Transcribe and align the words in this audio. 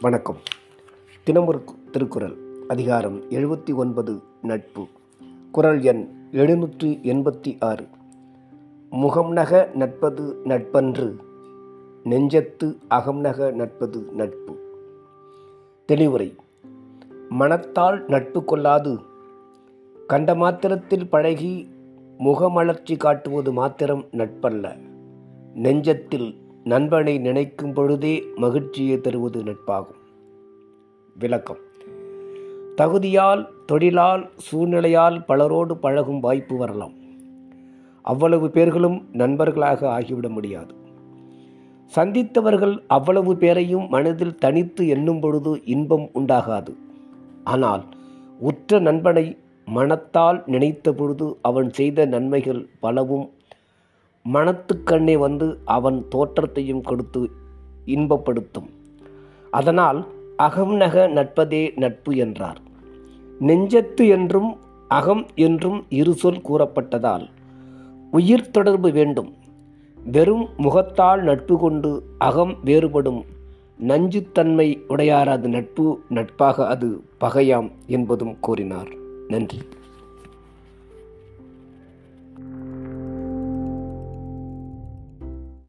வணக்கம். 0.00 0.36
தினமொரு 1.24 1.62
திருக்குறள் 1.90 2.36
அதிகாரம் 2.68 3.30
எழுபத்தி 3.30 3.74
ஒன்பது 3.74 4.22
நட்பு. 4.42 4.86
குறள் 5.52 5.80
எண் 5.80 6.08
எழுநூற்று 6.32 6.88
எண்பத்தி 6.88 7.56
ஆறு. 7.60 7.86
முகம் 8.90 9.32
நக 9.32 9.70
நட்பது 9.74 10.36
நட்பன்று 10.44 11.16
நெஞ்சத்து 12.04 12.76
அகம் 12.88 13.20
நக 13.20 13.50
நட்பது 13.50 14.02
நட்பு. 14.12 14.56
தெளிவுரை. 15.86 16.34
மனத்தால் 17.28 18.04
நட்பு 18.06 18.44
கொள்ளாது. 18.44 18.98
கண்ட 20.06 20.34
மாத்திரத்தில் 20.34 21.08
பழகி 21.08 21.68
முகமலர்ச்சி 22.18 22.96
காட்டுவது 22.96 23.52
மாத்திரம் 23.52 24.04
நட்பல்ல. 24.12 24.78
நெஞ்சத்தில் 25.54 26.46
நண்பனை 26.68 27.18
நினைக்கும் 27.18 27.72
பொழுதே 27.72 28.24
மகிழ்ச்சியை 28.36 29.00
தருவது 29.00 29.42
நட்பாகும். 29.42 30.00
விளக்கம். 31.18 31.56
தகுதியால் 32.76 33.46
தொழிலால் 33.66 34.30
சூழ்நிலையால் 34.36 35.24
பலரோடு 35.26 35.76
பழகும் 35.76 36.20
வாய்ப்பு 36.20 36.56
வரலாம். 36.56 36.92
அவ்வளவு 38.02 38.50
பேர்களும் 38.50 39.06
நண்பர்களாக 39.12 39.88
ஆகிவிட 39.88 40.28
முடியாது. 40.28 40.74
சந்தித்தவர்கள் 41.94 42.78
அவ்வளவு 42.86 43.36
பேரையும் 43.36 43.88
மனதில் 43.88 44.38
தனித்து 44.38 44.88
எண்ணும் 44.88 45.20
பொழுது 45.20 45.64
இன்பம் 45.64 46.10
உண்டாகாது. 46.14 46.76
ஆனால் 47.44 47.84
உற்ற 48.38 48.78
நண்பனை 48.78 49.36
மனத்தால் 49.64 50.42
நினைத்த 50.46 50.92
பொழுது 50.92 51.38
அவன் 51.42 51.70
செய்த 51.70 52.06
நன்மைகள் 52.06 52.68
பலவும் 52.80 53.30
மனத்துக்கண்ணே 54.32 55.18
வந்து 55.18 55.58
அவன் 55.64 55.98
தோற்றத்தையும் 56.08 56.82
கொடுத்து 56.82 57.30
இன்பப்படுத்தும். 57.86 58.68
அதனால் 59.50 60.06
அகம் 60.36 60.74
நக 60.74 61.06
நட்பதே 61.06 61.72
நட்பு 61.76 62.16
என்றார். 62.16 62.60
நெஞ்சத்து 63.40 64.08
என்றும் 64.08 64.56
அகம் 64.88 65.26
என்றும் 65.34 65.84
இரு 65.88 66.14
சொல் 66.14 66.42
கூறப்பட்டதால் 66.48 67.26
உயிர் 68.10 68.50
தொடர்பு 68.50 68.90
வேண்டும். 68.90 69.32
வெறும் 70.04 70.48
முகத்தால் 70.56 71.22
நட்பு 71.22 71.58
கொண்டு 71.58 72.02
அகம் 72.18 72.54
வேறுபடும் 72.64 73.20
நஞ்சுத்தன்மை 73.78 74.68
உடையாரது 74.88 75.48
நட்பு 75.48 76.00
நட்பாக 76.08 76.66
அது 76.66 77.00
பகையாம் 77.20 77.70
என்பதும் 77.86 78.36
கூறினார். 78.40 78.88
நன்றி. 79.28 79.58